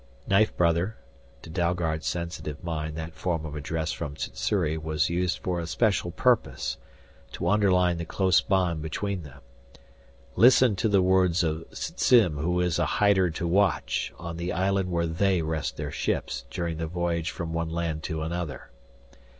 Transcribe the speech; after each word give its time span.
"Knife 0.25 0.57
brother" 0.57 0.97
to 1.43 1.49
Dalgard's 1.51 2.07
sensitive 2.07 2.63
mind 2.63 2.95
that 2.97 3.13
form 3.13 3.45
of 3.45 3.55
address 3.55 3.91
from 3.91 4.15
Sssuri 4.15 4.75
was 4.75 5.11
used 5.11 5.37
for 5.37 5.59
a 5.59 5.67
special 5.67 6.09
purpose: 6.09 6.79
to 7.33 7.47
underline 7.47 7.99
the 7.99 8.05
close 8.05 8.41
bond 8.41 8.81
between 8.81 9.21
them 9.21 9.41
"listen 10.35 10.75
to 10.77 10.89
the 10.89 11.03
words 11.03 11.43
of 11.43 11.69
Sssim 11.69 12.39
who 12.41 12.59
is 12.61 12.79
a 12.79 12.85
Hider 12.97 13.29
to 13.29 13.47
Watch 13.47 14.11
on 14.17 14.37
the 14.37 14.51
island 14.51 14.89
where 14.89 15.05
they 15.05 15.43
rest 15.43 15.77
their 15.77 15.91
ships 15.91 16.45
during 16.49 16.77
the 16.77 16.87
voyage 16.87 17.29
from 17.29 17.53
one 17.53 17.69
land 17.69 18.01
to 18.01 18.23
another." 18.23 18.71